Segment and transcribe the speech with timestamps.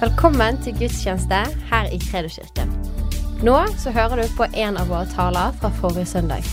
[0.00, 1.38] Velkommen til gudstjeneste
[1.68, 2.70] her i Kredoskirken.
[3.44, 6.46] Nå så hører du på en av våre taler fra forrige søndag.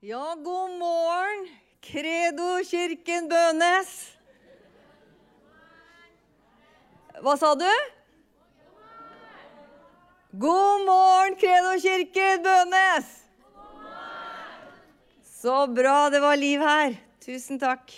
[0.00, 1.42] Ja, god morgen,
[1.84, 3.92] Kredo-kirken Bønes.
[7.20, 7.68] Hva sa du?
[10.46, 13.12] God morgen, Kredo-kirken Bønes.
[15.36, 16.96] Så bra det var liv her.
[17.28, 17.92] Tusen takk.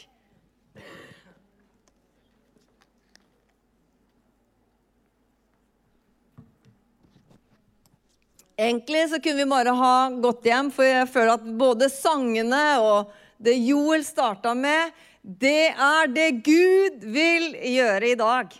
[8.57, 13.11] Egentlig så kunne vi bare ha gått hjem, for jeg føler at både sangene og
[13.37, 18.55] det Joel starta med, det er det Gud vil gjøre i dag.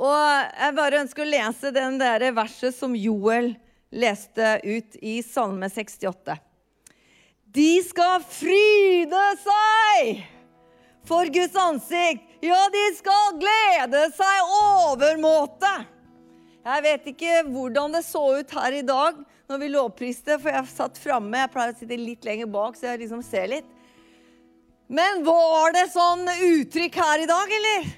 [0.00, 3.52] Og jeg bare ønsker å lese den der verset som Joel
[3.92, 6.38] leste ut i Salme 68.
[7.52, 10.24] De skal fryde seg
[11.04, 12.24] for Guds ansikt.
[12.40, 15.72] Ja, de skal glede seg overmåte.
[16.60, 19.16] Jeg vet ikke hvordan det så ut her i dag
[19.50, 21.38] når vi lovpriste, for jeg satt framme.
[21.40, 23.70] Jeg pleier å sitte litt lenger bak, så jeg liksom ser litt.
[24.90, 27.88] Men var det sånn uttrykk her i dag, eller?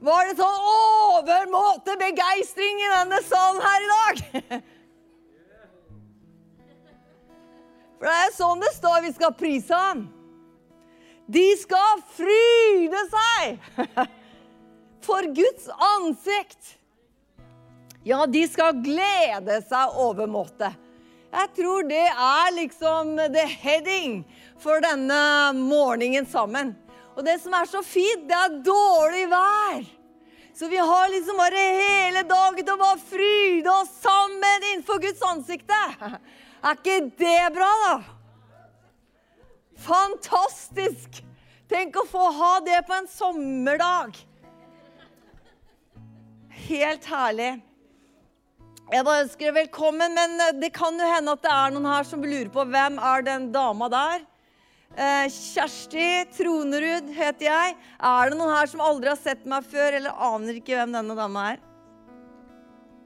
[0.00, 4.14] Var det sånn overmåte begeistring i denne salen her i dag?
[8.00, 10.06] For det er sånn det står vi skal prise ham.
[11.30, 13.58] De skal fryde seg
[15.06, 16.79] for Guds ansikt.
[18.04, 20.70] Ja, de skal glede seg overmåte.
[21.30, 24.22] Jeg tror det er liksom the heading
[24.58, 26.72] for denne morgenen sammen.
[27.14, 29.84] Og det som er så fint, det er dårlig vær.
[30.56, 35.22] Så vi har liksom bare hele dagen til å bare fryde oss sammen innenfor Guds
[35.28, 35.78] ansikte.
[36.60, 37.94] Er ikke det bra, da?
[39.80, 41.22] Fantastisk!
[41.70, 44.16] Tenk å få ha det på en sommerdag.
[46.66, 47.52] Helt herlig.
[48.90, 51.84] Jeg bare ønsker deg velkommen, men eh, det kan jo hende at det er noen
[51.86, 54.24] her som lurer på hvem er den dama der.
[54.98, 57.76] Eh, Kjersti Tronerud heter jeg.
[58.02, 61.14] Er det noen her som aldri har sett meg før, eller aner ikke hvem denne
[61.14, 61.62] dama er?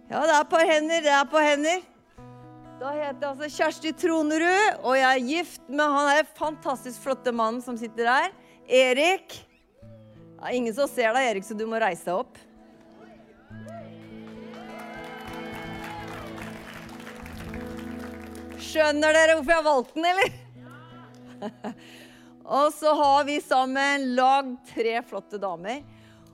[0.09, 1.05] Ja, det er på hender.
[1.05, 1.85] Det er på hender.
[2.81, 7.37] Da heter jeg altså Kjersti Tronerud, og jeg er gift med han er fantastisk flotte
[7.37, 8.33] mannen som sitter der.
[8.65, 9.37] Erik.
[9.85, 12.44] Det er ingen som ser deg, Erik, så du må reise deg opp.
[18.75, 20.31] Skjønner dere hvorfor jeg har valgt den, eller?
[22.59, 25.85] og så har vi sammen lagd tre flotte damer.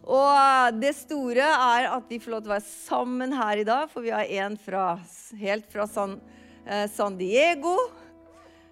[0.08, 3.92] Og det store er at vi får lov til å være sammen her i dag,
[3.92, 4.86] for vi har en fra,
[5.36, 6.16] helt fra San,
[6.64, 7.76] eh, San Diego.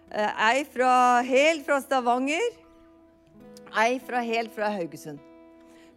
[0.08, 2.48] Eh, ei fra, helt fra Stavanger.
[3.84, 5.20] Ei fra, helt fra Haugesund.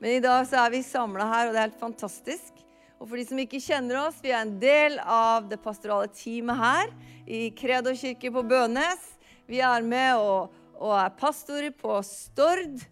[0.03, 2.60] Men i dag så er vi samla her, og det er helt fantastisk.
[3.01, 6.59] Og for de som ikke kjenner oss, vi er en del av det pastorale teamet
[6.59, 6.91] her
[7.25, 9.07] i Kredo kirke på Bønes.
[9.49, 12.85] Vi er med og, og er pastorer på Stord.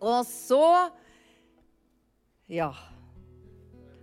[0.00, 0.64] Og så
[2.48, 2.72] Ja.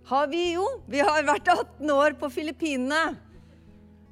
[0.06, 3.18] Har vi jo Vi har vært 18 år på Filippinene.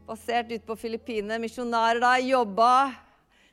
[0.06, 1.38] Basert ut på Filippinene.
[1.38, 2.72] Misjonærer der jobba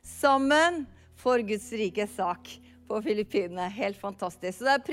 [0.02, 0.82] sammen
[1.14, 2.50] for Guds rike sak
[2.90, 3.70] på Filippinene.
[3.70, 4.58] Helt fantastisk.
[4.58, 4.90] Så det er et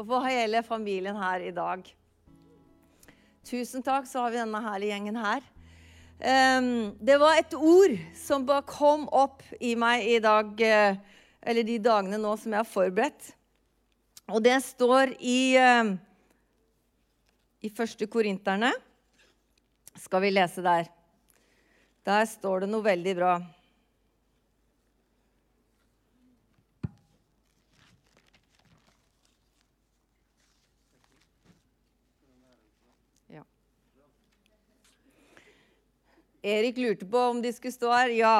[0.00, 1.84] privilegium for hele familien her i dag.
[3.44, 5.42] Tusen takk, så har vi denne herlige gjengen her.
[6.20, 10.96] Um, det var et ord som bare kom opp i meg i dag, uh,
[11.42, 13.32] eller de dagene nå som jeg har forberedt.
[14.30, 15.96] Og det står i, uh,
[17.64, 18.72] i første Korinterne.
[19.96, 20.88] Skal vi lese der?
[22.04, 23.40] Der står det noe veldig bra.
[36.42, 38.14] Erik lurte på om de skulle stå her.
[38.16, 38.36] Ja.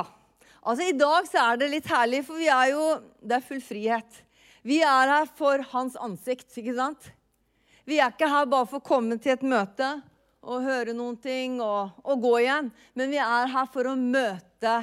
[0.61, 2.85] Altså, I dag så er det litt herlig, for vi er jo
[3.21, 4.23] Det er full frihet.
[4.65, 7.11] Vi er her for hans ansikt, ikke sant?
[7.89, 9.89] Vi er ikke her bare for å komme til et møte
[10.41, 12.71] og høre noen ting og, og gå igjen.
[12.97, 14.75] Men vi er her for å møte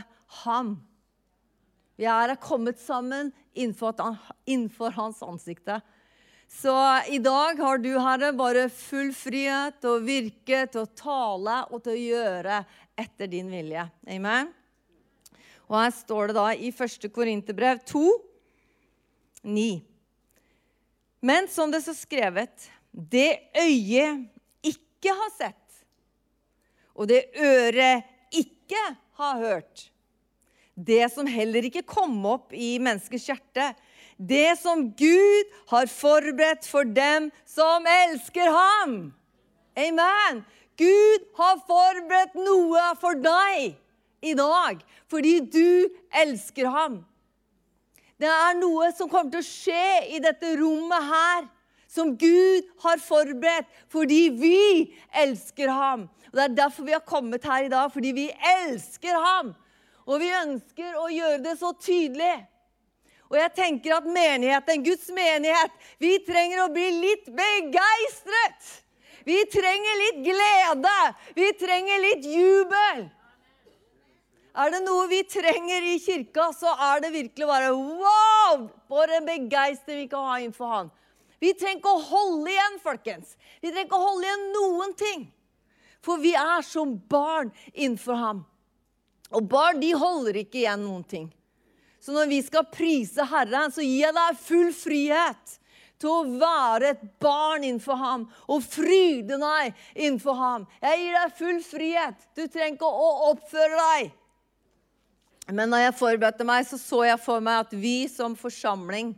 [0.43, 0.75] ham.
[1.97, 3.93] Vi er her kommet sammen innenfor,
[4.45, 5.79] innenfor hans ansikte.
[6.47, 6.73] Så
[7.11, 11.81] i dag har du, Herre, bare full frihet til å virke, til å tale og
[11.83, 12.61] til å gjøre
[12.97, 13.83] etter din vilje.
[14.09, 14.49] Amen.
[15.67, 17.09] Og her står det da i 1.
[17.13, 18.03] Korinterbrev 2,
[19.47, 19.67] 9.
[21.27, 24.25] Men som det står skrevet, det øyet
[24.65, 25.83] ikke har sett,
[26.97, 28.81] og det øret ikke
[29.19, 29.87] har hørt,
[30.77, 33.71] det som heller ikke kom opp i menneskets hjerte.
[34.17, 38.93] Det som Gud har forberedt for dem som elsker ham.
[39.77, 40.43] Amen.
[40.77, 43.75] Gud har forberedt noe for deg
[44.21, 45.87] i dag fordi du
[46.21, 46.99] elsker ham.
[48.17, 51.45] Det er noe som kommer til å skje i dette rommet her,
[51.87, 54.61] som Gud har forberedt fordi vi
[55.21, 56.07] elsker ham.
[56.31, 59.53] Og Det er derfor vi har kommet her i dag, fordi vi elsker ham.
[60.07, 62.35] Og vi ønsker å gjøre det så tydelig.
[63.27, 68.69] Og jeg tenker at menigheten, Guds menighet, vi trenger å bli litt begeistret.
[69.27, 70.97] Vi trenger litt glede.
[71.35, 73.07] Vi trenger litt jubel.
[74.57, 78.63] Er det noe vi trenger i kirka, så er det virkelig bare wow!
[78.89, 80.93] For en begeistring vi kan ha innenfor Han.
[81.43, 83.35] Vi trenger ikke å holde igjen, folkens.
[83.61, 85.27] Vi trenger ikke å holde igjen noen ting.
[86.01, 88.39] For vi er som barn innenfor ham.
[89.35, 91.27] Og barn de holder ikke igjen noen ting.
[92.01, 95.56] Så når vi skal prise Herren, så gir jeg deg full frihet
[96.01, 100.67] til å være et barn innenfor ham og fryde deg innenfor ham.
[100.83, 102.27] Jeg gir deg full frihet.
[102.37, 104.11] Du trenger ikke å oppføre deg.
[105.47, 109.15] Men når jeg forberedte meg, så så jeg for meg at vi som forsamling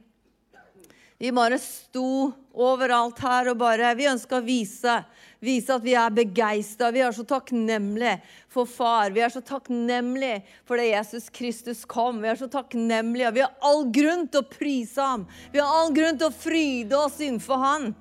[1.19, 5.01] vi bare sto overalt her og bare Vi ønska å vise,
[5.43, 6.91] vise at vi er begeistra.
[6.95, 8.17] Vi er så takknemlige
[8.51, 9.13] for far.
[9.15, 12.21] Vi er så takknemlige for det Jesus Kristus kom.
[12.23, 13.33] Vi er så takknemlige.
[13.37, 15.25] Vi har all grunn til å prise ham.
[15.53, 17.91] Vi har all grunn til å fryde oss innenfor han.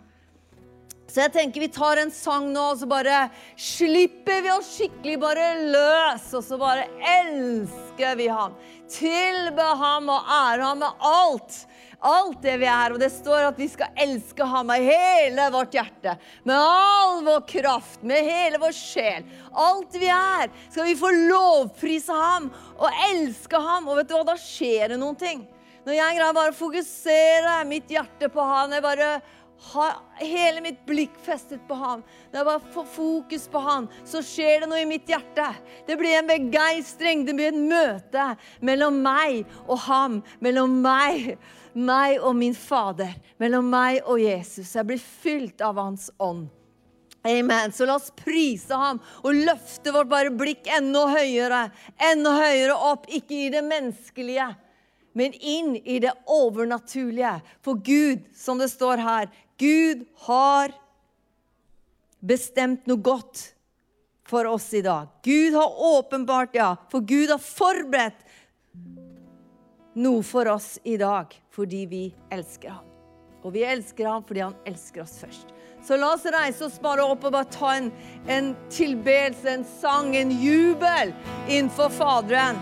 [1.08, 3.22] Så jeg tenker vi tar en sang nå, og så bare
[3.56, 6.26] slipper vi oss skikkelig bare løs.
[6.36, 6.84] Og så bare
[7.16, 8.56] elsker vi ham.
[8.92, 11.62] Tilbe ham og ære ham med alt.
[11.98, 12.92] Alt det vi er.
[12.92, 16.18] Og det står at vi skal elske ham med hele vårt hjerte.
[16.44, 19.24] Med all vår kraft, med hele vår sjel.
[19.56, 23.88] Alt vi er, skal vi få lovprise ham og elske ham.
[23.88, 25.48] Og vet du hva, da skjer det noen ting.
[25.88, 29.06] Når jeg greier bare å fokusere mitt hjerte på han, jeg bare
[29.60, 34.22] har hele mitt blikk festet på ham, når jeg bare får fokus på ham, så
[34.24, 35.48] skjer det noe i mitt hjerte.
[35.86, 38.28] Det blir en begeistring, det blir et møte
[38.64, 41.34] mellom meg og ham, mellom meg,
[41.74, 44.76] meg og min Fader, mellom meg og Jesus.
[44.76, 46.46] Jeg blir fylt av Hans ånd.
[47.26, 47.74] Amen.
[47.74, 51.66] Så la oss prise ham og løfte vårt bare blikk enda høyere,
[52.08, 54.52] enda høyere opp, ikke i det menneskelige
[55.18, 57.40] men inn i det overnaturlige.
[57.64, 60.72] For Gud, som det står her, Gud har
[62.20, 63.42] bestemt noe godt
[64.28, 65.08] for oss i dag.
[65.24, 68.26] Gud har åpenbart, ja, for Gud har forberedt
[69.98, 72.84] noe for oss i dag fordi vi elsker ham.
[73.42, 75.54] Og vi elsker ham fordi han elsker oss først.
[75.86, 77.90] Så la oss reise oss bare opp og bare ta en,
[78.30, 81.14] en tilbedelse, en sang, en jubel
[81.46, 82.58] innenfor Faderen.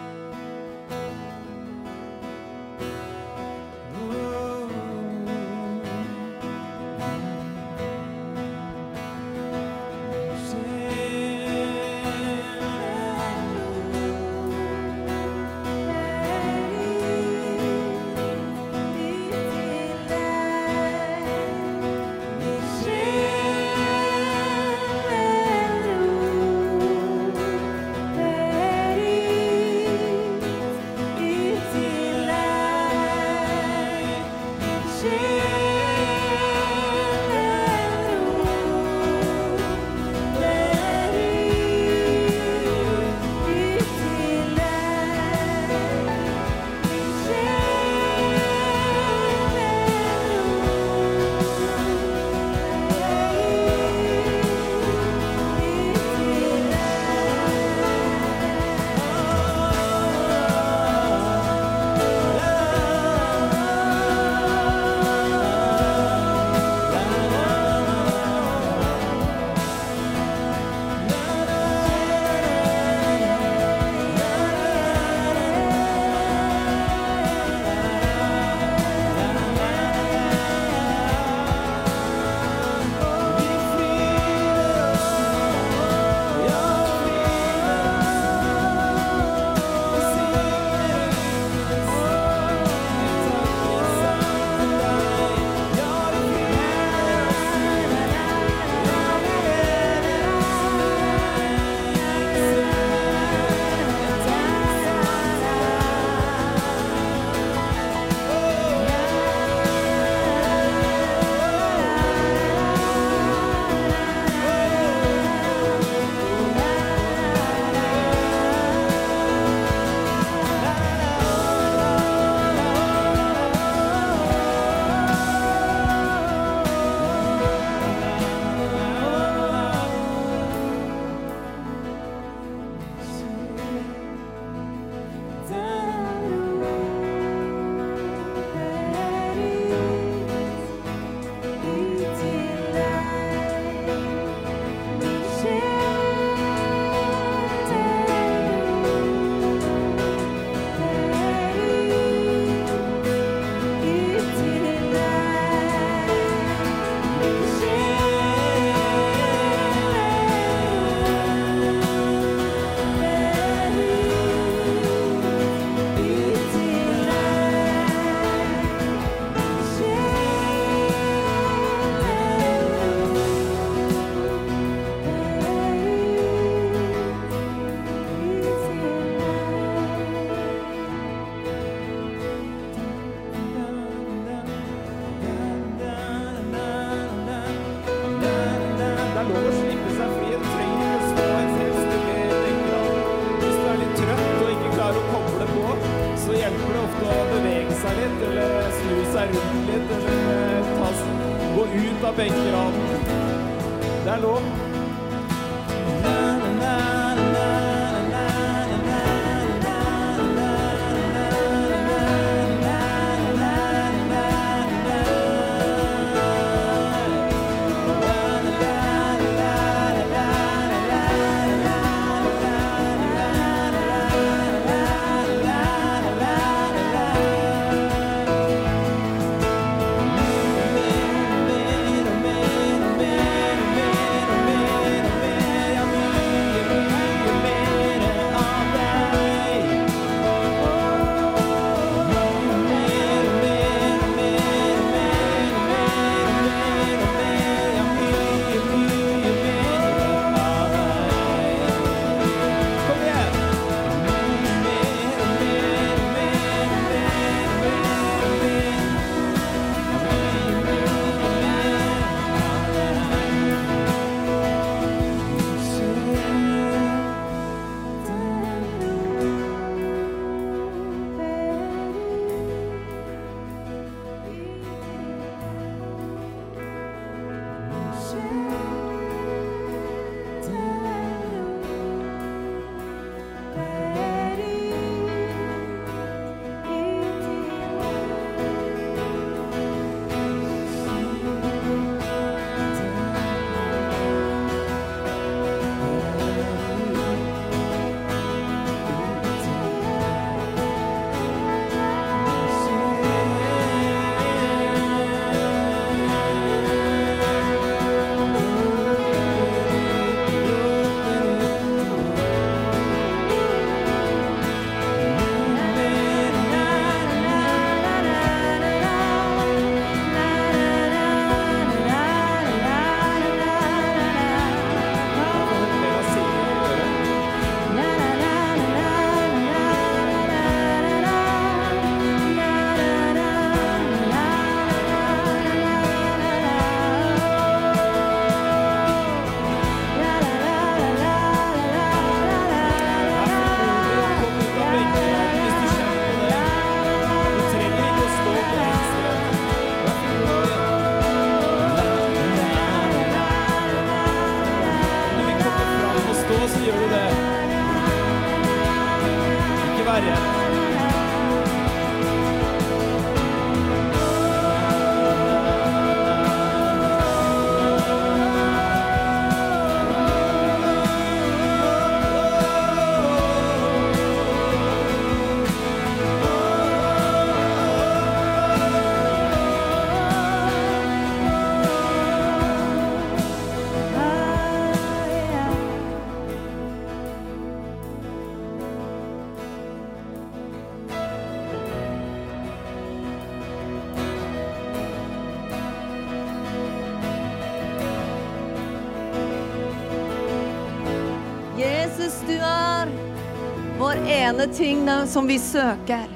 [404.37, 406.09] Ene ting som vi søker.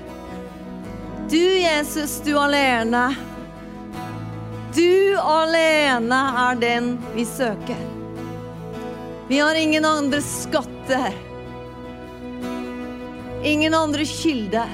[1.30, 3.14] Du, Jesus, du alene.
[4.74, 7.80] Du alene er den vi søker.
[9.28, 11.14] Vi har ingen andre skatter.
[13.44, 14.68] Ingen andre kilder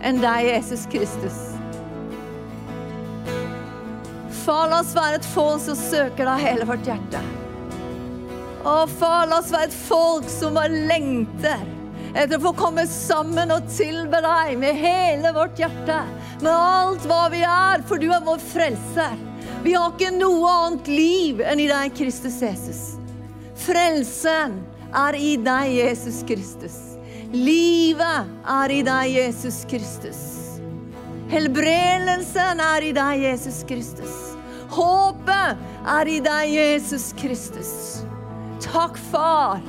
[0.00, 1.38] enn deg, Jesus Kristus.
[4.46, 7.20] Far, la oss være et folk som søker deg hele vårt hjerte.
[8.64, 11.76] Å, far, la oss være et folk som bare lengter
[12.18, 16.00] etter å få komme sammen og tilbe deg med hele vårt hjerte.
[16.42, 19.14] Med alt hva vi er, for du er vår frelser.
[19.62, 22.82] Vi har ikke noe annet liv enn i deg, Kristus Jesus.
[23.58, 24.58] Frelsen
[24.94, 26.76] er i deg, Jesus Kristus.
[27.34, 30.20] Livet er i deg, Jesus Kristus.
[31.28, 34.14] Helbredelsen er i deg, Jesus Kristus.
[34.72, 35.58] Håpet
[35.98, 37.72] er i deg, Jesus Kristus.
[38.64, 39.60] Takk, far,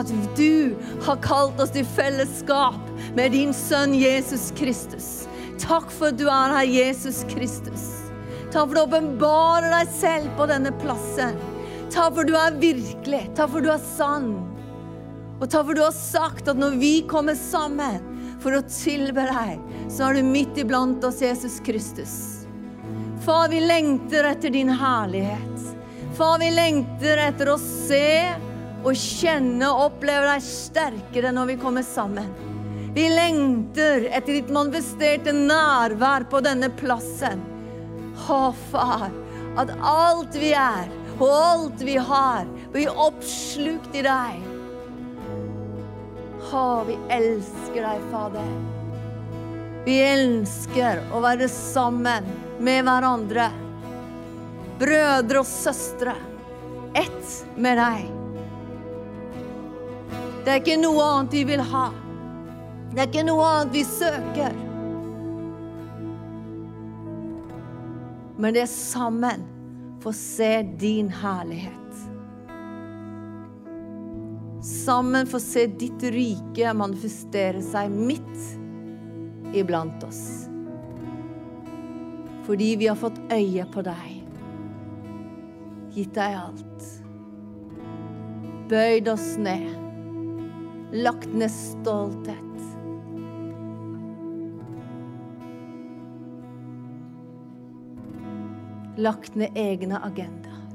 [0.00, 2.80] at du har kalt oss til fellesskap
[3.16, 5.08] med din sønn Jesus Kristus.
[5.60, 7.84] Takk for at du er her, Jesus Kristus.
[8.52, 11.36] Takk for at du åpenbarer deg selv på denne plassen.
[11.92, 13.22] Takk for at du er virkelig.
[13.36, 14.30] Takk for at du er sann.
[15.38, 18.00] Og takk for at du har sagt at når vi kommer sammen
[18.42, 19.58] for å tilbe deg,
[19.92, 22.14] så er du midt iblant oss, Jesus Kristus.
[23.22, 25.68] Far, vi lengter etter din herlighet.
[26.16, 28.32] Far, vi lengter etter å se
[28.82, 32.30] og kjenne og oppleve deg sterkere når vi kommer sammen.
[32.92, 37.40] Vi lengter etter ditt manifesterte nærvær på denne plassen.
[38.28, 39.08] Å, far,
[39.56, 44.44] at alt vi er, og alt vi har, blir oppslukt i deg.
[46.52, 48.54] Å, vi elsker deg, Fader.
[49.86, 52.28] Vi elsker å være sammen
[52.62, 53.48] med hverandre.
[54.82, 56.14] Brødre og søstre.
[56.92, 58.21] Ett med deg.
[60.42, 61.86] Det er ikke noe annet vi vil ha.
[62.92, 64.56] Det er ikke noe annet vi søker.
[68.42, 69.44] Men det er sammen
[70.02, 70.50] for å se
[70.82, 71.78] din herlighet.
[74.66, 80.24] Sammen for å se ditt rike manifestere seg midt iblant oss.
[82.48, 84.18] Fordi vi har fått øye på deg.
[85.94, 86.90] Gitt deg alt.
[88.72, 89.81] Bøyd oss ned.
[90.94, 92.36] Lagt ned stolthet.
[98.96, 100.66] Lagt ned egne agendaer.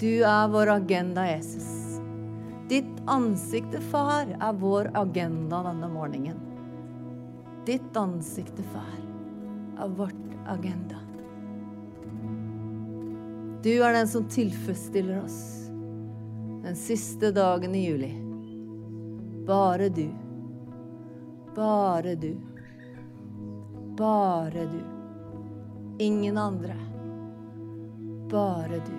[0.00, 2.00] Du er vår agenda, Jesus.
[2.68, 6.36] Ditt ansikte, far, er vår agenda denne morgenen.
[7.64, 9.00] Ditt ansikte, far,
[9.80, 11.00] er vårt agenda.
[13.64, 15.62] Du er den som tilfredsstiller oss
[16.62, 18.14] den siste dagen i juli.
[19.46, 20.08] Bare du.
[21.56, 22.36] Bare du.
[23.96, 24.82] Bare du.
[25.98, 26.76] Ingen andre.
[28.30, 28.98] Bare du.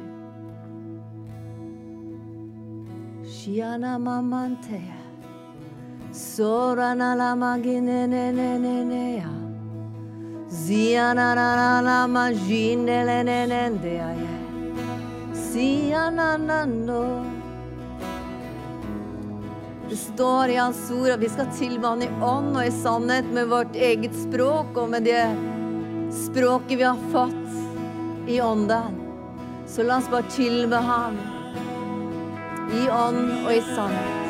[3.29, 4.99] Shiana mamantea.
[6.11, 9.33] Sorana la magine ne ne ne ne ya.
[10.49, 14.11] Ziana na na na magine le ne ne de ya.
[15.33, 17.32] Siana na no.
[19.93, 23.27] Det står i Hans ord at vi skal tilbe Han i ånd og i sannhet
[23.29, 25.27] med vårt eget språk og med det
[26.17, 28.97] språket vi har fått i ånden.
[29.69, 31.21] Så la oss bare tilbe ham
[32.73, 34.22] i ånd og i sannhet.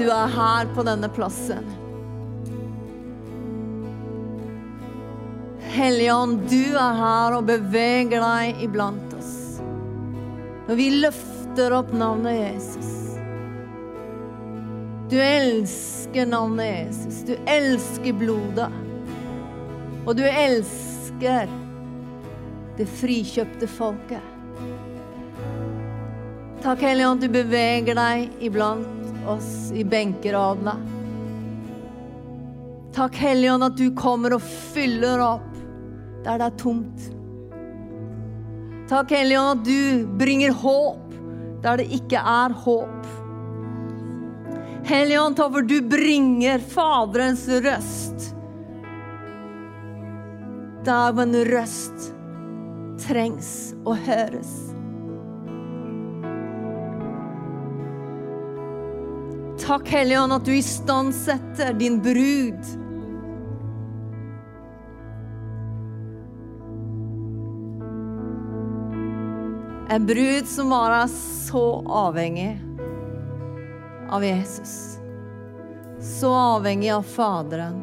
[0.00, 1.66] Du er her på denne plassen.
[5.70, 9.60] Hellige Ånd, du er her og beveger deg iblant oss.
[10.68, 12.88] Når vi løfter opp navnet Jesus.
[15.10, 17.20] Du elsker navnet Jesus.
[17.28, 18.70] Du elsker blodet.
[20.06, 21.50] Og du elsker
[22.78, 24.24] det frikjøpte folket.
[26.64, 30.74] Takk, Hellige Ånd, du beveger deg iblant oss i benkeradene.
[32.94, 35.46] Takk, Hellige Ånd, at du kommer og fyller opp
[36.24, 37.06] der det er tomt.
[38.90, 41.06] Takk, Hellige Ånd, at du bringer håp
[41.64, 43.08] der det ikke er håp.
[44.88, 48.30] Hellige Ånd, takk for du bringer Faderens røst
[50.84, 52.10] der hvor en røst
[53.04, 53.50] trengs
[53.84, 54.69] å høres.
[59.70, 62.58] Takk, Hellige Ånd, at du istandsetter din brud.
[69.90, 72.60] En brud som var så avhengig
[74.10, 74.98] av Jesus.
[76.00, 77.82] Så avhengig av Faderen.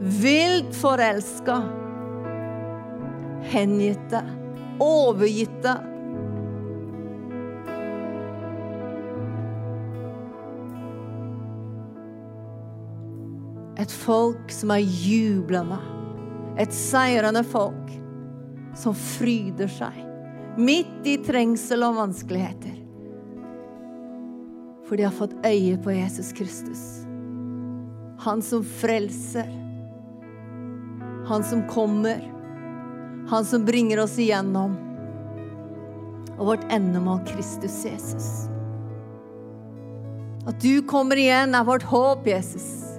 [0.00, 1.62] Vilt forelska.
[3.42, 4.22] Hengitte.
[4.78, 5.97] Overgitte.
[13.88, 15.78] Et folk som er jublende.
[16.60, 17.94] Et seirende folk
[18.76, 20.04] som fryder seg
[20.58, 22.74] midt i trengsel og vanskeligheter.
[24.88, 26.82] For de har fått øye på Jesus Kristus.
[28.18, 29.48] Han som frelser.
[31.30, 32.20] Han som kommer.
[33.30, 34.74] Han som bringer oss igjennom.
[36.36, 38.28] Og vårt endemål Kristus Jesus.
[40.48, 42.97] At du kommer igjen, er vårt håp, Jesus.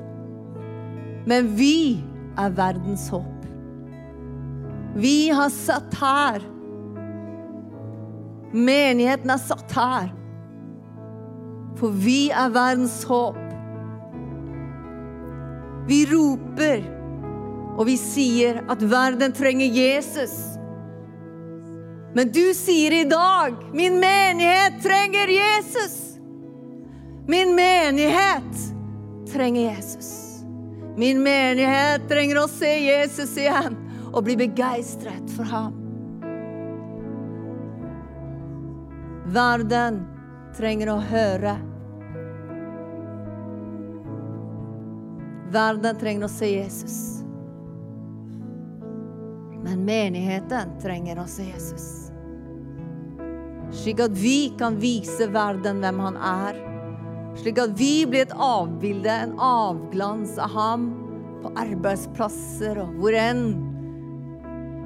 [1.27, 1.99] Men vi
[2.39, 3.39] er verdens håp.
[4.95, 6.45] Vi har satt her.
[8.53, 10.10] Menigheten er satt her.
[11.79, 13.38] For vi er verdens håp.
[15.89, 16.84] Vi roper,
[17.79, 20.36] og vi sier at verden trenger Jesus.
[22.13, 25.97] Men du sier i dag min menighet trenger Jesus.
[27.29, 28.65] Min menighet
[29.29, 30.28] trenger Jesus.
[30.99, 33.77] Min menighet trenger å se Jesus igjen
[34.09, 35.77] og bli begeistret for ham.
[39.31, 40.01] Verden
[40.57, 41.55] trenger å høre.
[45.55, 46.99] Verden trenger å se Jesus.
[49.63, 51.91] Men menigheten trenger å se Jesus.
[53.71, 56.65] Slik at vi kan vise verden hvem han er.
[57.37, 60.89] Slik at vi blir et avbilde, en avglans av ham
[61.43, 63.43] på arbeidsplasser og hvor enn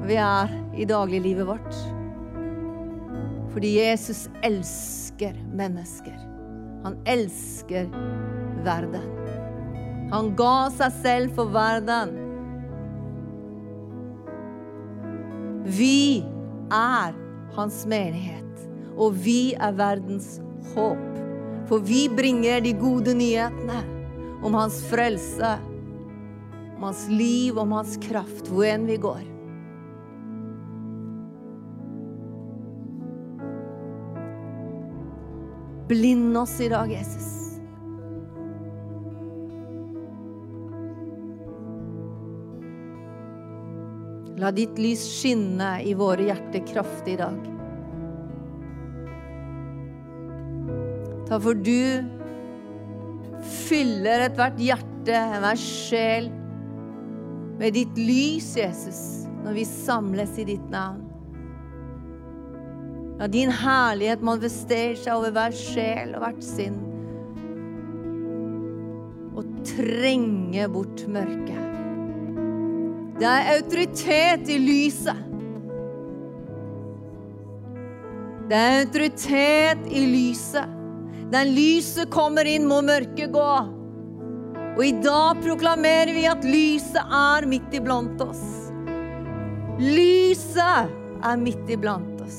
[0.04, 1.78] vi er i dagliglivet vårt.
[3.54, 6.18] Fordi Jesus elsker mennesker.
[6.84, 7.88] Han elsker
[8.66, 9.08] verden.
[10.12, 12.18] Han ga seg selv for verden.
[15.64, 16.22] Vi
[16.74, 17.16] er
[17.56, 20.36] hans menighet, og vi er verdens
[20.74, 21.23] håp.
[21.74, 23.80] For vi bringer de gode nyhetene
[24.46, 25.56] om hans frelse,
[26.76, 29.24] om hans liv, om hans kraft, hvor enn vi går.
[35.90, 37.32] Blind oss i dag, Jesus.
[44.38, 47.50] La ditt lys skinne i våre hjerter kraftig i dag.
[51.34, 52.06] Ta for du
[53.66, 56.28] fyller ethvert hjerte, enhver sjel,
[57.58, 59.00] med ditt lys, Jesus,
[59.42, 61.00] når vi samles i ditt navn.
[63.18, 66.78] La din herlighet manifestere seg over hver sjel og hvert sinn.
[69.34, 71.82] Og trenge bort mørket.
[73.18, 75.26] Det er autoritet i lyset.
[78.54, 80.80] Det er autoritet i lyset.
[81.34, 83.52] Der lyset kommer inn, må mørket gå.
[84.74, 88.44] Og i dag proklamerer vi at lyset er midt iblant oss.
[89.82, 90.92] Lyset
[91.26, 92.38] er midt iblant oss.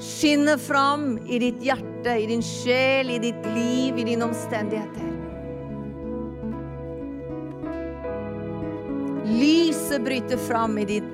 [0.00, 5.12] Skinner fram i ditt hjerte, i din sjel, i ditt liv, i dine omstendigheter.
[9.36, 11.12] Lyset bryter fram i ditt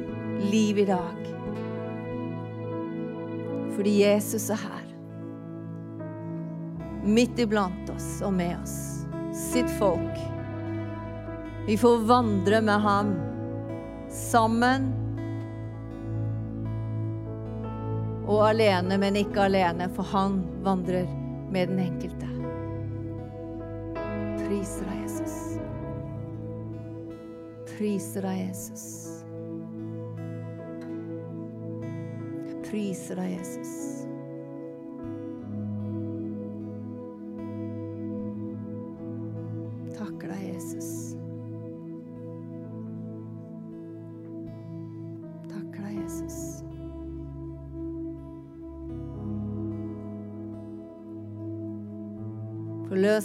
[0.53, 1.29] liv i dag.
[3.75, 4.82] Fordi Jesus er her.
[7.03, 8.79] Midt iblant oss og med oss.
[9.35, 10.19] Sitt folk.
[11.67, 13.15] Vi får vandre med ham
[14.11, 14.93] sammen
[18.27, 21.07] og alene, men ikke alene, for han vandrer
[21.53, 22.29] med den enkelte.
[24.43, 25.37] Priser deg, Jesus.
[27.73, 28.87] Priser deg, Jesus.
[32.71, 34.02] Priser deg, Jesus.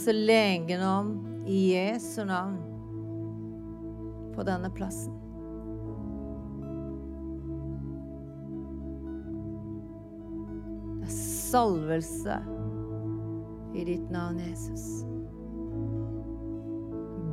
[0.08, 1.08] Forløse legenom
[1.46, 2.58] i Jesu navn
[4.36, 5.12] på denne plassen.
[11.02, 12.40] Det er salvelse
[13.76, 15.04] i ditt navn, Jesus.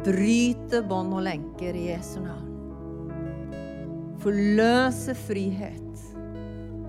[0.04, 2.50] Bryte bånd og lenker i Jesu navn.
[4.18, 6.06] Forløse frihet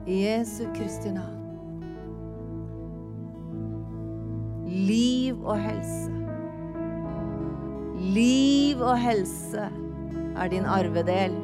[0.10, 1.45] i Jesu Kristi navn.
[4.76, 6.12] Liv og helse.
[7.96, 9.70] Liv og helse
[10.36, 11.38] er din arvedel.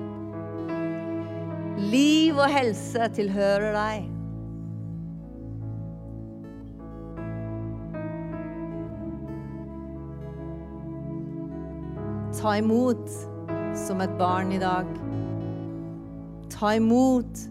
[1.79, 4.09] Liv og helse tilhører deg.
[12.35, 13.07] Ta imot
[13.79, 14.91] som et barn i dag.
[16.51, 17.47] Ta imot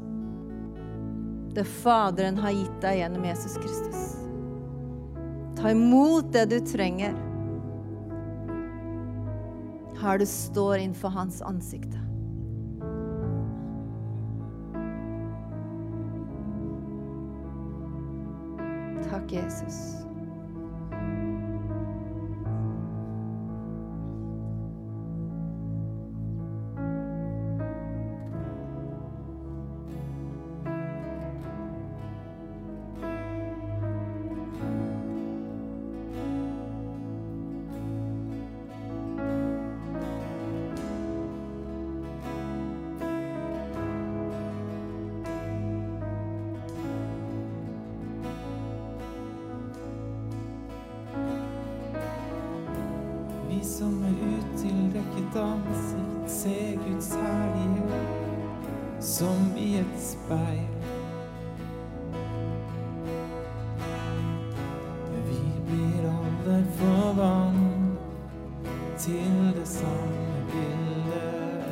[1.57, 4.20] det Faderen har gitt deg gjennom Jesus Kristus.
[5.61, 7.17] Ta imot det du trenger
[10.01, 11.99] her du står innenfor hans ansikte.
[19.11, 20.10] Takk, Jesus.
[69.01, 71.65] Til det samme bildet.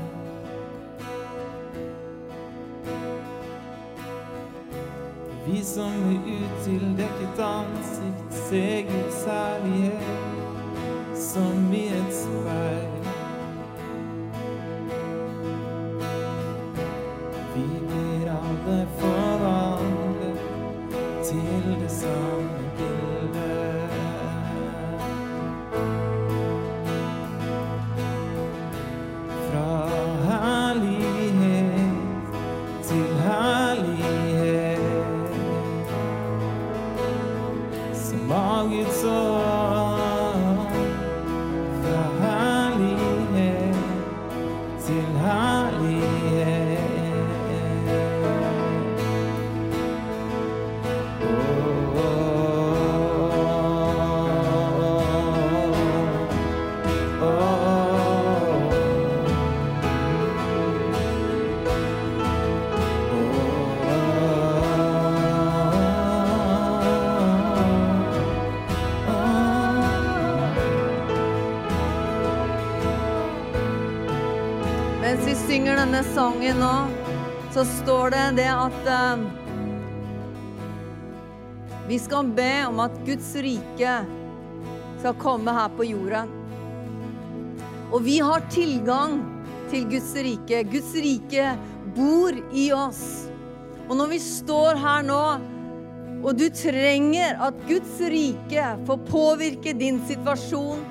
[5.47, 12.97] Vi som med utildekket ansikt ser Guds herlighet som i et speil.
[75.59, 76.74] Synger denne sangen nå,
[77.50, 79.22] så står det det at eh,
[81.88, 83.94] vi skal be om at Guds rike
[85.00, 86.30] skal komme her på jorden.
[87.90, 89.18] Og vi har tilgang
[89.72, 90.62] til Guds rike.
[90.70, 91.48] Guds rike
[91.96, 93.02] bor i oss.
[93.88, 95.22] Og når vi står her nå,
[96.22, 100.86] og du trenger at Guds rike får påvirke din situasjon,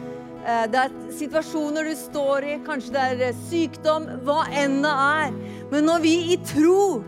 [0.48, 5.34] det er situasjoner du står i, kanskje det er eh, sykdom, hva enn det er.
[5.74, 7.04] Men når vi i tro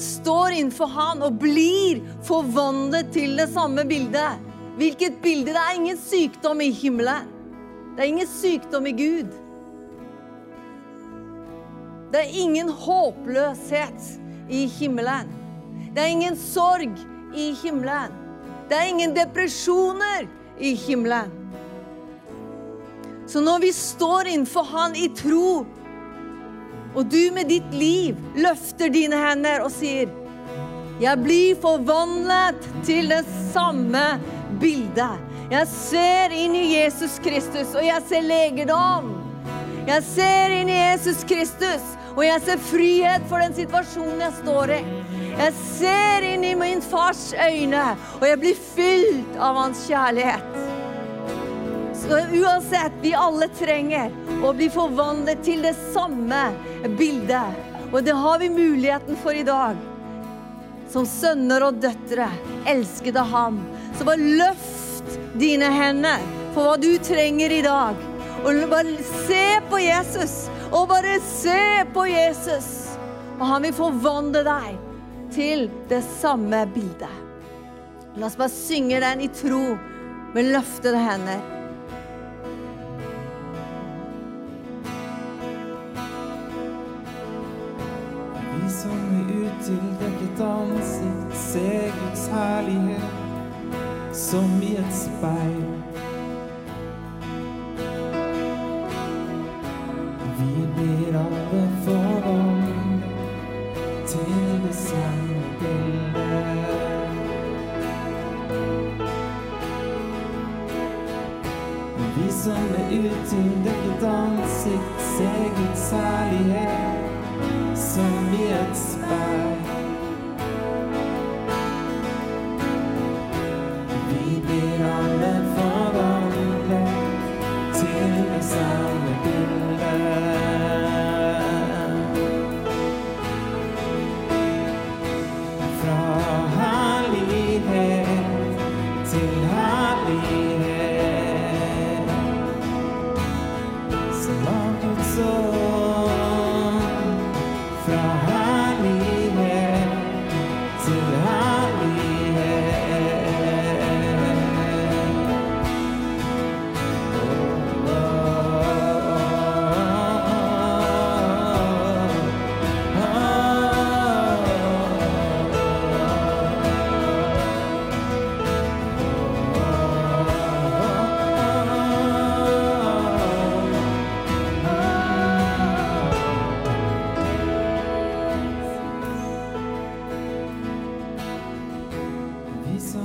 [0.00, 4.46] står innenfor Han og blir forvandlet til det samme bildet
[4.78, 5.52] Hvilket bilde?
[5.52, 7.26] Det er ingen sykdom i himmelen.
[7.96, 9.34] Det er ingen sykdom i Gud.
[12.14, 14.06] Det er ingen håpløshet
[14.48, 15.28] i himmelen.
[15.92, 16.96] Det er ingen sorg
[17.36, 18.16] i himmelen.
[18.70, 20.24] Det er ingen depresjoner
[20.56, 21.39] i himmelen.
[23.30, 25.66] Så når vi står innenfor Han i tro,
[26.90, 30.10] og du med ditt liv løfter dine hender og sier
[31.00, 33.22] Jeg blir forvandlet til det
[33.52, 34.02] samme
[34.60, 35.22] bildet.
[35.50, 39.14] Jeg ser inn i Jesus Kristus, og jeg ser legedom.
[39.86, 44.74] Jeg ser inn i Jesus Kristus, og jeg ser frihet for den situasjonen jeg står
[44.74, 44.80] i.
[45.30, 47.86] Jeg ser inn i min fars øyne,
[48.18, 50.69] og jeg blir fylt av hans kjærlighet.
[52.10, 54.10] Så uansett, vi alle trenger
[54.42, 56.40] å bli forvandlet til det samme
[56.98, 57.68] bildet.
[57.92, 59.78] Og det har vi muligheten for i dag.
[60.90, 62.26] Som sønner og døtre,
[62.66, 63.60] elsket av ham.
[63.94, 68.02] Så bare løft dine hender for hva du trenger i dag.
[68.42, 68.96] Og bare
[69.28, 70.34] se på Jesus.
[70.72, 71.62] Og bare se
[71.94, 72.72] på Jesus.
[73.36, 74.82] Og han vil forvandle deg
[75.30, 77.22] til det samme bildet.
[78.18, 79.62] La oss bare synge den i tro
[80.34, 81.59] med løftede hender.
[89.60, 93.02] Med utildekket ansikt se Guds herlighet
[94.12, 95.89] som i et speil.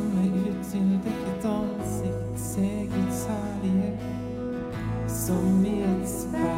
[0.06, 4.00] komme ut til dekket ansikt, se Guds herlighet
[5.08, 6.55] som i et speil.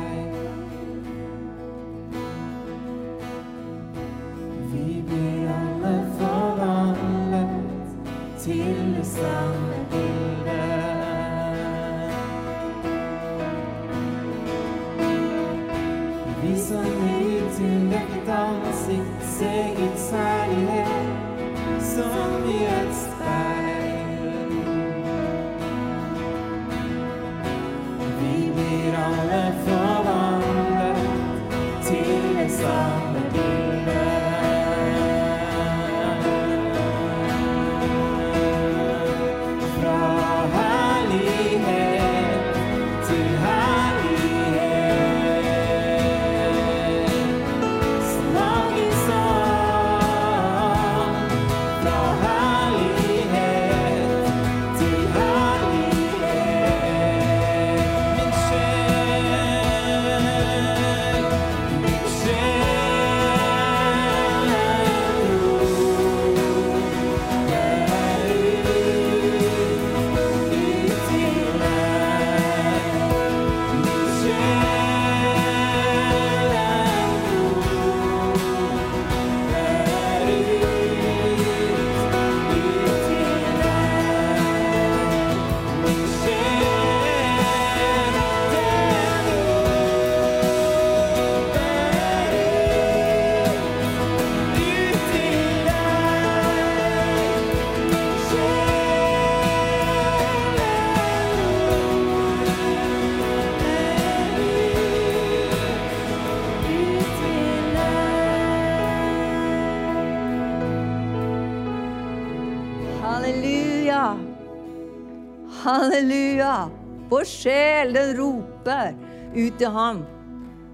[115.98, 116.70] Halleluja.
[117.10, 118.94] Vår sjel, den roper
[119.34, 120.04] ut til ham.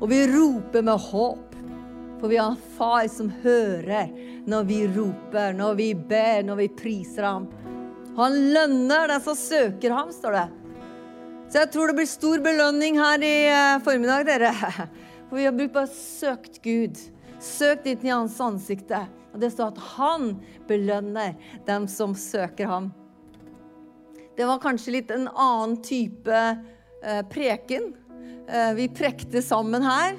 [0.04, 1.54] Og vi roper med håp.
[2.20, 4.10] For vi har en far som hører
[4.52, 7.46] når vi roper, når vi ber, når vi priser ham.
[8.18, 10.44] Han lønner den som søker ham, står det.
[11.54, 14.52] Så jeg tror det blir stor belønning her i eh, formiddag, dere.
[15.30, 17.00] For vi har brukt bare søkt Gud.
[17.40, 19.06] Søkt inn i hans ansikte.
[19.32, 20.28] Og det står at han
[20.68, 22.92] belønner dem som søker ham.
[24.36, 26.38] Det var kanskje litt en annen type
[27.04, 27.92] eh, preken.
[28.50, 30.16] Eh, vi prekte sammen her.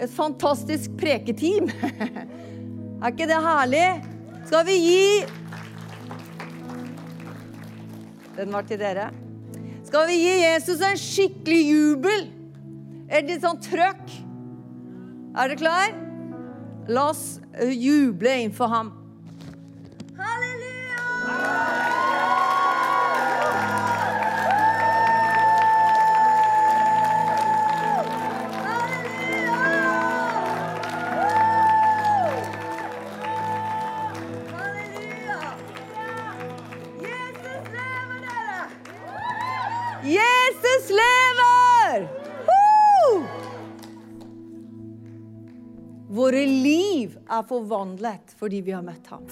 [0.00, 1.68] Et fantastisk preketeam.
[3.02, 3.88] er ikke det herlig?
[4.48, 5.24] Skal vi gi
[8.38, 9.10] Den var til dere.
[9.84, 12.24] Skal vi gi Jesus en skikkelig jubel?
[13.10, 14.14] Et litt sånn trøkk?
[15.34, 15.92] Er dere klar?
[16.88, 18.94] La oss eh, juble innenfor ham.
[40.50, 42.08] Jesus lever!
[42.46, 43.22] Woo!
[46.08, 49.28] Våre liv er forvandlet fordi vi har møtt ham.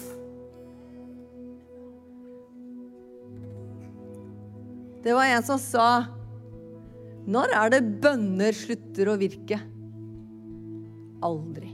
[5.02, 5.88] Det var en som sa
[7.28, 9.58] Når er det bønner slutter å virke?
[11.26, 11.72] Aldri.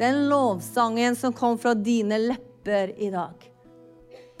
[0.00, 3.36] Den lovsangen som kom fra dine lepper i dag.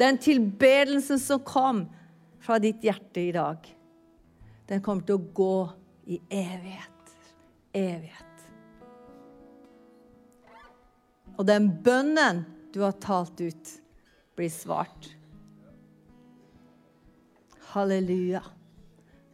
[0.00, 1.84] Den tilbedelsen som kom
[2.46, 3.66] fra ditt hjerte i dag.
[4.66, 5.56] Den kommer til å gå
[6.06, 7.14] i evighet.
[7.74, 8.22] Evighet.
[11.36, 13.72] Og den bønnen du har talt ut,
[14.38, 15.10] blir svart.
[17.72, 18.44] Halleluja.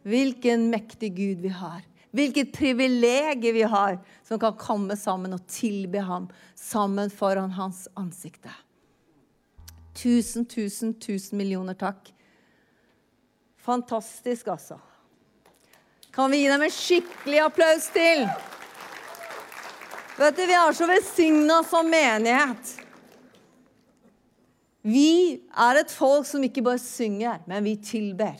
[0.03, 1.83] Hvilken mektig Gud vi har.
[2.13, 6.27] Hvilket privilegium vi har som kan komme sammen og tilbe ham
[6.59, 8.51] sammen foran hans ansikte.
[9.97, 12.09] Tusen, tusen, tusen millioner takk.
[13.63, 14.79] Fantastisk, altså.
[16.11, 18.25] Kan vi gi dem en skikkelig applaus til?
[20.17, 22.73] Vet du, Vi er så velsigna som menighet.
[24.83, 28.35] Vi er et folk som ikke bare synger, men vi tilber.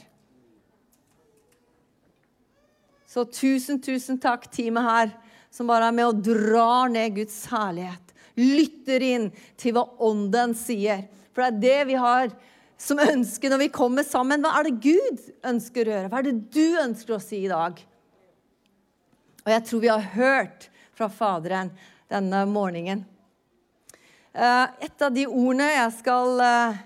[3.08, 5.12] Så tusen, tusen takk, teamet her,
[5.54, 8.12] som bare er med og drar ned Guds herlighet.
[8.36, 9.28] Lytter inn
[9.62, 11.06] til hva Ånden sier.
[11.32, 12.34] For det er det vi har
[12.80, 14.44] som ønsker når vi kommer sammen.
[14.44, 16.12] Hva er det Gud ønsker å gjøre?
[16.12, 17.80] Hva er det du ønsker å si i dag?
[19.44, 21.74] Og jeg tror vi har hørt fra Faderen
[22.12, 23.04] denne morgenen.
[24.34, 26.78] Eh, Et av de ordene Jeg skal eh,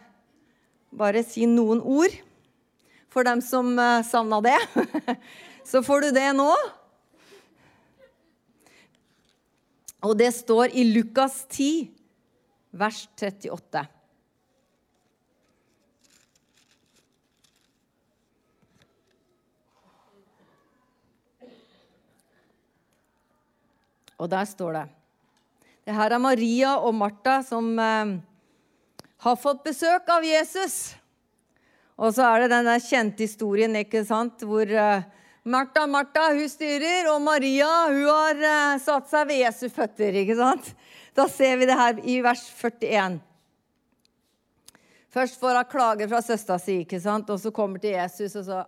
[0.92, 2.16] bare si noen ord
[3.14, 4.58] for dem som eh, savna det.
[5.70, 6.50] Så får du det nå.
[10.08, 11.88] Og det står i Lukas 10,
[12.78, 13.88] vers 38.
[24.18, 24.86] Og der står det
[25.86, 28.18] Det her er Maria og Martha som eh,
[29.24, 30.96] har fått besøk av Jesus.
[31.98, 35.06] Og så er det den der kjente historien ikke sant, hvor eh,
[35.48, 40.20] Martha, Martha, hun styrer, og Maria hun har eh, satt seg ved Jesu føtter.
[40.22, 40.74] ikke sant?
[41.16, 43.22] Da ser vi det her i vers 41.
[45.10, 47.30] Først får hun klage fra søstera si, ikke sant?
[47.34, 48.66] og så kommer til Jesus og så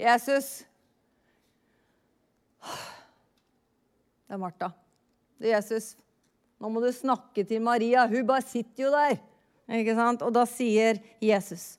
[0.00, 0.64] Jesus
[4.24, 4.72] Det er Martha.
[5.44, 5.94] Er Jesus.
[6.56, 8.06] Nå må du snakke til Maria.
[8.08, 9.18] Hun bare sitter jo der.
[9.76, 10.22] Ikke sant?
[10.24, 11.74] Og da sier Jesus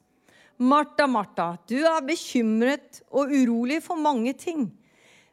[0.58, 4.70] Martha, Martha, du er bekymret og urolig for mange ting,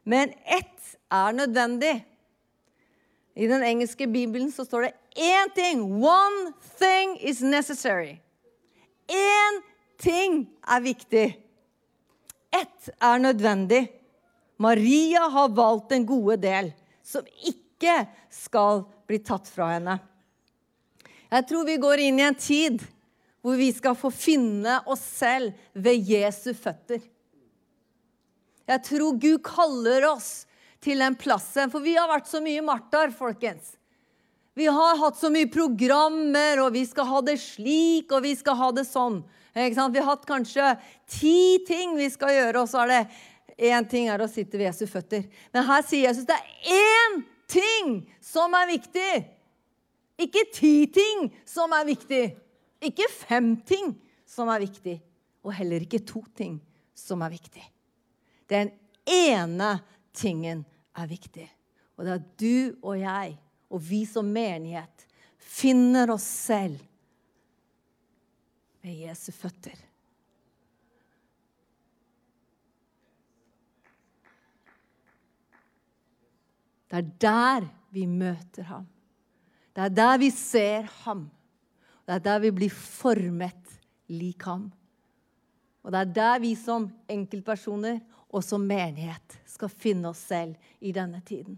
[0.03, 1.93] men ett er nødvendig.
[3.33, 5.85] I den engelske bibelen så står det én ting.
[6.03, 8.17] One thing is necessary.
[9.07, 9.61] Én
[9.97, 11.25] ting er viktig.
[12.51, 13.87] Ett er nødvendig.
[14.59, 16.73] Maria har valgt den gode del,
[17.03, 17.62] som ikke
[18.31, 19.97] skal bli tatt fra henne.
[21.33, 22.83] Jeg tror vi går inn i en tid
[23.43, 27.01] hvor vi skal få finne oss selv ved Jesu føtter.
[28.69, 30.45] Jeg tror Gud kaller oss
[30.83, 33.73] til den plassen, for vi har vært så mye Martha, folkens.
[34.55, 38.59] Vi har hatt så mye programmer, og vi skal ha det slik, og vi skal
[38.59, 39.23] ha det sånn.
[39.53, 40.75] Vi har hatt kanskje
[41.09, 43.03] ti ting vi skal gjøre, og så er det
[43.73, 45.25] én ting er å sitte ved Jesu føtter.
[45.53, 47.23] Men her sier Jesus det er én
[47.53, 49.11] ting som er viktig.
[50.23, 52.23] Ikke ti ting som er viktig.
[52.83, 53.93] Ikke fem ting
[54.27, 54.97] som er viktig,
[55.45, 56.57] og heller ikke to ting
[56.97, 57.63] som er viktig.
[58.49, 58.73] Den
[59.07, 59.77] ene
[60.15, 60.65] tingen
[60.97, 61.47] er viktig.
[61.97, 63.37] Og det er du og jeg
[63.73, 66.81] og vi som menighet finner oss selv
[68.83, 69.77] ved Jesu føtter.
[76.93, 78.83] Det er der vi møter ham.
[79.73, 81.23] Det er der vi ser ham.
[82.05, 83.71] Det er der vi blir formet
[84.13, 84.67] lik ham.
[85.81, 87.97] Og det er der vi som enkeltpersoner
[88.29, 90.53] og som menighet skal finne oss selv
[90.85, 91.57] i denne tiden.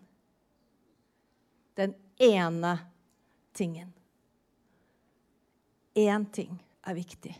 [1.75, 2.77] Den ene
[3.53, 3.91] tingen.
[5.95, 6.55] Én ting
[6.87, 7.33] er viktig.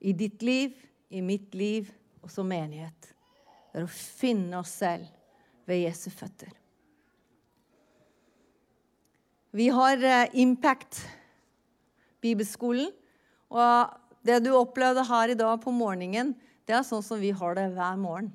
[0.00, 0.72] I ditt liv,
[1.12, 1.92] i mitt liv
[2.22, 3.12] og som menighet.
[3.68, 5.12] Det er å finne oss selv
[5.68, 6.52] ved Jesu føtter.
[9.54, 11.04] Vi har eh, Impact
[12.24, 12.90] bibelskolen.
[13.54, 13.92] Og
[14.24, 16.32] det du opplevde her i dag på morgenen,
[16.64, 18.30] det er sånn som vi har det hver morgen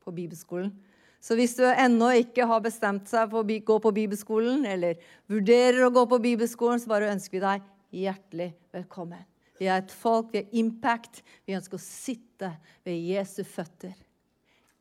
[0.00, 0.72] på bibelskolen.
[1.20, 4.96] Så hvis du ennå ikke har bestemt seg for å gå på bibelskolen, eller
[5.28, 7.66] vurderer å gå på bibelskolen, så bare ønsker vi deg
[8.06, 9.26] hjertelig velkommen.
[9.60, 11.20] Vi er et folk, vi er impact.
[11.44, 12.54] Vi ønsker å sitte
[12.86, 13.92] ved Jesu føtter.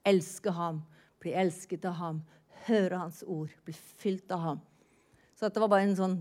[0.08, 0.80] Elske ham,
[1.20, 2.20] bli elsket av ham,
[2.68, 4.62] høre hans ord, bli fylt av ham.
[5.36, 6.18] Så dette var bare en sånn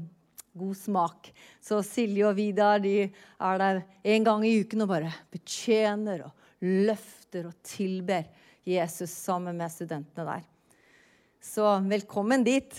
[0.58, 1.30] god smak.
[1.62, 3.80] Så Silje og Vidar de er der
[4.14, 8.26] en gang i uken og bare betjener og løfter og tilber
[8.68, 10.46] Jesus sammen med studentene der.
[11.40, 12.74] Så velkommen dit.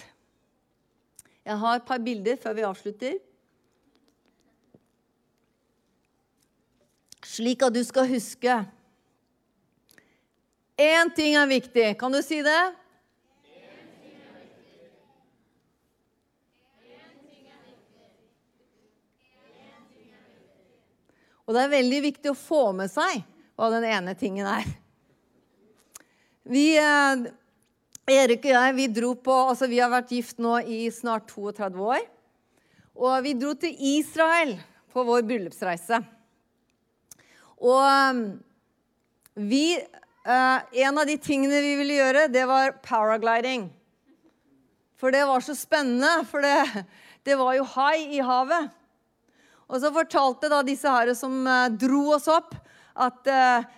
[1.47, 3.15] Jeg har et par bilder før vi avslutter.
[7.25, 8.59] Slik at du skal huske
[10.79, 11.97] Én ting er viktig.
[11.99, 12.59] Kan du si det?
[21.43, 23.25] Og det er veldig viktig å få med seg
[23.59, 24.71] hva den ene tingen er.
[26.47, 27.27] Vi, eh,
[28.15, 31.89] Erik og jeg vi dro på, altså vi har vært gift nå i snart 32
[31.89, 32.05] år.
[32.95, 34.55] Og vi dro til Israel
[34.93, 35.99] på vår bryllupsreise.
[37.59, 38.21] Og eh,
[39.43, 39.65] vi
[40.25, 43.69] eh, En av de tingene vi ville gjøre, det var paragliding.
[44.99, 46.25] For det var så spennende.
[46.27, 46.85] For det,
[47.23, 48.69] det var jo hai i havet.
[49.69, 51.45] Og så fortalte da disse her som
[51.77, 52.55] dro oss opp,
[52.97, 53.27] at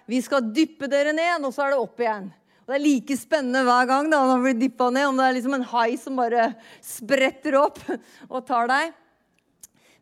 [0.07, 2.29] vi skal dyppe dere ned, og så er det opp igjen.
[2.71, 5.55] Det er like spennende hver gang da, man blir dyppa ned, om det er liksom
[5.57, 7.81] en hai som bare spretter opp
[8.31, 8.93] og tar deg.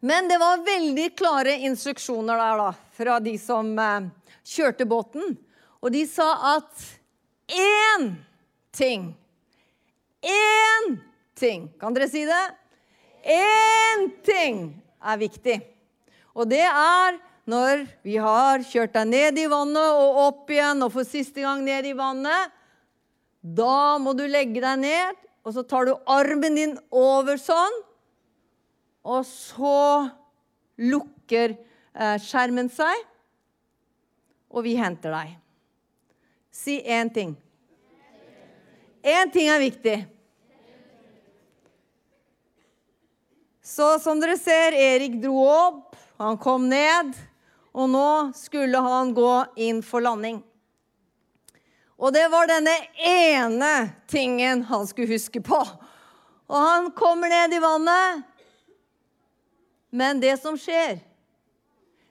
[0.06, 4.06] Men det var veldig klare instruksjoner der da, fra de som eh,
[4.48, 5.34] kjørte båten.
[5.80, 6.86] Og de sa at
[7.50, 8.12] én
[8.76, 9.14] ting
[10.20, 11.00] Én
[11.40, 12.46] ting Kan dere si det?
[13.24, 14.60] Én ting
[15.00, 15.60] er viktig.
[16.36, 17.18] Og det er
[17.50, 21.64] når vi har kjørt deg ned i vannet og opp igjen og for siste gang
[21.66, 22.52] ned i vannet,
[23.42, 27.80] da må du legge deg ned, og så tar du armen din over sånn.
[29.08, 30.10] Og så
[30.80, 33.06] lukker eh, skjermen seg,
[34.52, 35.38] og vi henter deg.
[36.60, 37.36] Si én ting.
[39.04, 40.06] Én ting er viktig.
[43.64, 47.14] Så som dere ser, Erik dro opp, han kom ned,
[47.72, 50.42] og nå skulle han gå inn for landing.
[51.96, 52.76] Og det var denne
[53.08, 53.74] ene
[54.12, 55.60] tingen han skulle huske på.
[56.50, 58.26] Og han kommer ned i vannet.
[59.96, 61.00] Men det som skjer,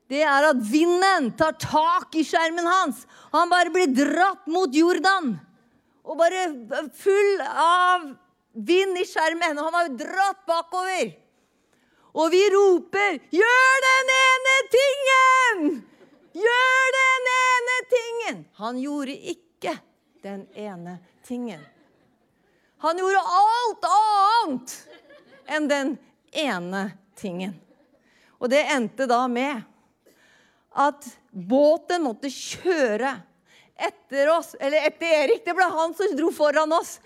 [0.08, 3.04] det er at vinden tar tak i skjermen hans.
[3.34, 5.34] Han bare blir dratt mot Jordan.
[6.08, 6.46] Og bare
[6.96, 8.06] full av
[8.56, 9.58] vind i skjermen.
[9.60, 11.12] Og Han var dratt bakover.
[12.18, 15.84] Og vi roper 'Gjør den ene tingen!'
[16.38, 18.44] Gjør den ene tingen!
[18.60, 19.74] Han gjorde ikke
[20.22, 21.60] den ene tingen.
[22.78, 24.74] Han gjorde alt annet
[25.46, 25.96] enn den
[26.32, 26.82] ene
[27.18, 27.56] tingen.
[28.38, 29.64] Og det endte da med
[30.78, 33.16] at båten måtte kjøre
[33.78, 35.44] etter oss, eller etter Erik.
[35.46, 36.98] Det ble han som dro foran oss.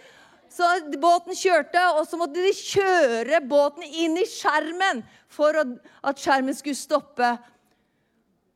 [0.52, 0.66] Så
[1.00, 5.00] båten kjørte, og så måtte de kjøre båten inn i skjermen
[5.32, 7.30] for at skjermen skulle stoppe.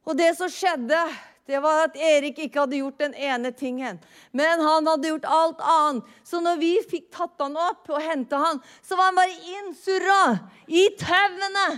[0.06, 1.00] Og det som skjedde,
[1.46, 4.00] det var at Erik ikke hadde gjort den ene tingen.
[4.36, 6.08] Men han hadde gjort alt annet.
[6.26, 10.22] Så når vi fikk tatt han opp og henta han, så var han bare innsurra
[10.66, 11.68] i tauene.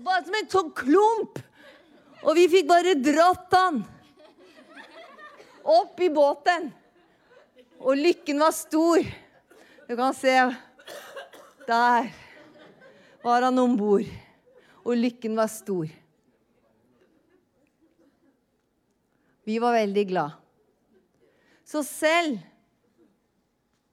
[0.00, 1.42] Bare som en sånn klump.
[2.26, 3.82] Og vi fikk bare dratt han
[5.68, 6.70] opp i båten.
[7.78, 9.04] Og lykken var stor.
[9.88, 10.34] Du kan se
[11.68, 12.08] Der
[13.22, 14.08] var han om bord.
[14.84, 15.86] Og lykken var stor.
[19.44, 20.30] Vi var veldig glad.
[21.64, 22.38] Så selv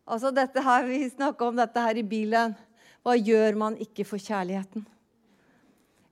[0.06, 2.54] Altså dette her, Vi snakka om dette her i bilen.
[3.02, 4.86] Hva gjør man ikke for kjærligheten?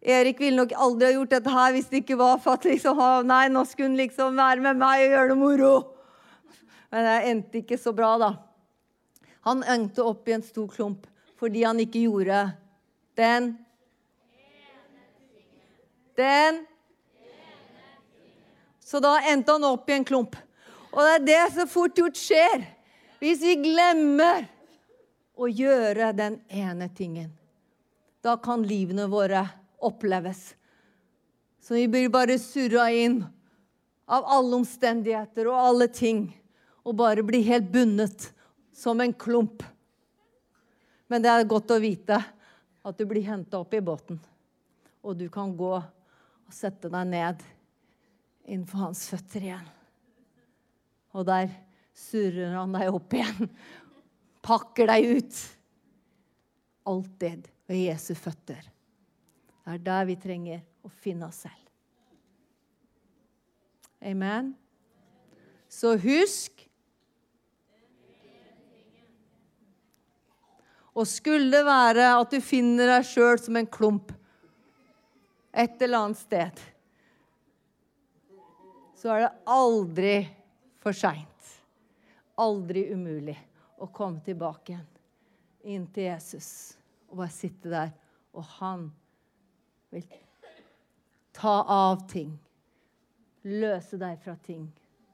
[0.03, 2.99] Erik ville nok aldri ha gjort dette her hvis det ikke var for at liksom,
[3.29, 5.73] nei, nå skulle han liksom være med meg og gjøre det moro.
[6.91, 8.33] Men det endte ikke så bra, da.
[9.47, 11.07] Han endte opp i en stor klump
[11.39, 12.45] fordi han ikke gjorde
[13.19, 13.49] den
[16.15, 16.61] Den
[18.79, 20.35] Så da endte han opp i en klump.
[20.93, 22.67] Og det er det som fort gjort skjer
[23.23, 24.45] hvis vi glemmer
[25.33, 27.31] å gjøre den ene tingen.
[28.21, 29.41] Da kan livene våre
[29.85, 30.53] oppleves.
[31.63, 33.21] Så vi blir bare surra inn
[34.05, 36.25] av alle omstendigheter og alle ting.
[36.83, 38.27] Og bare blir helt bundet
[38.75, 39.63] som en klump.
[41.07, 42.19] Men det er godt å vite
[42.83, 44.19] at du blir henta opp i båten.
[45.03, 47.43] Og du kan gå og sette deg ned
[48.43, 49.71] innenfor hans føtter igjen.
[51.13, 51.51] Og der
[51.95, 53.49] surrer han deg opp igjen.
[54.43, 55.41] Pakker deg ut.
[56.89, 58.65] Alltid ved Jesu føtter.
[59.63, 61.59] Det er der vi trenger å finne oss selv.
[64.03, 64.51] Amen.
[65.71, 66.67] Så husk
[70.93, 74.11] Og skulle det være at du finner deg sjøl som en klump
[75.53, 76.61] et eller annet sted,
[78.97, 80.13] så er det aldri
[80.81, 81.29] for seint.
[82.41, 83.35] Aldri umulig
[83.81, 84.89] å komme tilbake igjen
[85.73, 86.49] inn til Jesus
[87.07, 87.91] og bare sitte der,
[88.33, 88.87] og han
[89.93, 90.07] vil
[91.35, 92.33] ta av ting.
[93.43, 94.67] Løse deg fra ting.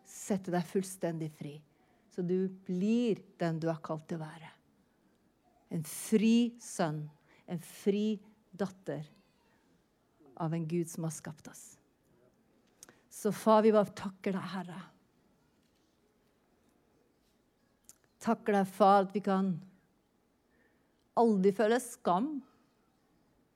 [0.05, 1.55] Sette deg fullstendig fri.
[2.09, 4.49] Så du blir den du er kalt til å være.
[5.69, 7.03] En fri sønn,
[7.45, 8.19] en fri
[8.49, 9.05] datter
[10.39, 11.63] av en Gud som har skapt oss.
[13.09, 14.82] Så far, vi bare takker deg, Herre.
[18.23, 19.53] Takker deg, far, at vi kan
[21.19, 22.38] aldri føle skam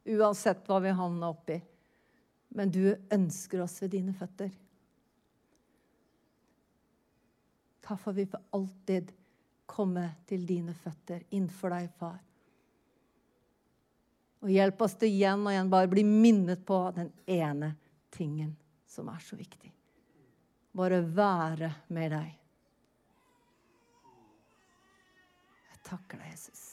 [0.06, 1.60] uansett hva vi havner oppi.
[2.54, 4.51] Men du ønsker oss ved dine føtter.
[7.84, 9.12] Takk for vi for alltid
[9.68, 12.20] komme til dine føtter, innenfor deg, far.
[14.43, 17.74] Og hjelp oss til igjen og igjen bare bli minnet på den ene
[18.14, 18.54] tingen
[18.88, 19.72] som er så viktig.
[20.76, 22.39] Bare være med deg.
[25.72, 26.72] Jeg takker deg, Jesus.